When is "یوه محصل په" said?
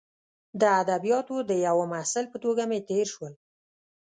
1.67-2.37